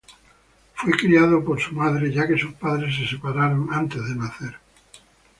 Fue 0.73 0.93
criado 0.93 1.45
por 1.45 1.61
su 1.61 1.75
madre, 1.75 2.11
ya 2.11 2.25
que 2.27 2.35
sus 2.35 2.53
padres 2.53 2.95
se 2.95 3.05
separaron 3.05 3.67
antes 3.71 4.03
de 4.03 4.15
nacer. 4.15 4.55